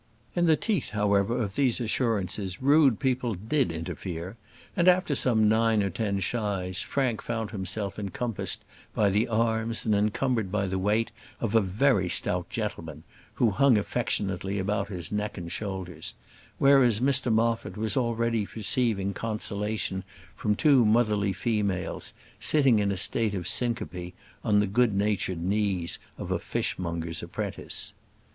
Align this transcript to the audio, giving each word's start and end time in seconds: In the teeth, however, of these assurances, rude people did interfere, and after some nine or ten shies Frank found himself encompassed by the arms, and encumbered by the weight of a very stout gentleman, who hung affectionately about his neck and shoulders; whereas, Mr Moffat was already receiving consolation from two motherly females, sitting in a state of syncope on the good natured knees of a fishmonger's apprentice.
In 0.35 0.47
the 0.47 0.57
teeth, 0.57 0.89
however, 0.89 1.37
of 1.43 1.53
these 1.53 1.79
assurances, 1.79 2.59
rude 2.59 2.99
people 2.99 3.35
did 3.35 3.71
interfere, 3.71 4.35
and 4.75 4.87
after 4.87 5.13
some 5.13 5.47
nine 5.47 5.83
or 5.83 5.91
ten 5.91 6.19
shies 6.21 6.81
Frank 6.81 7.21
found 7.21 7.51
himself 7.51 7.99
encompassed 7.99 8.65
by 8.95 9.11
the 9.11 9.27
arms, 9.27 9.85
and 9.85 9.93
encumbered 9.93 10.51
by 10.51 10.65
the 10.65 10.79
weight 10.79 11.11
of 11.39 11.53
a 11.53 11.61
very 11.61 12.09
stout 12.09 12.49
gentleman, 12.49 13.03
who 13.35 13.51
hung 13.51 13.77
affectionately 13.77 14.57
about 14.57 14.87
his 14.87 15.11
neck 15.11 15.37
and 15.37 15.51
shoulders; 15.51 16.15
whereas, 16.57 16.99
Mr 16.99 17.31
Moffat 17.31 17.77
was 17.77 17.95
already 17.95 18.47
receiving 18.55 19.13
consolation 19.13 20.03
from 20.35 20.55
two 20.55 20.83
motherly 20.83 21.31
females, 21.31 22.15
sitting 22.39 22.79
in 22.79 22.91
a 22.91 22.97
state 22.97 23.35
of 23.35 23.47
syncope 23.47 24.15
on 24.43 24.59
the 24.61 24.65
good 24.65 24.95
natured 24.95 25.43
knees 25.43 25.99
of 26.17 26.31
a 26.31 26.39
fishmonger's 26.39 27.21
apprentice. 27.21 27.93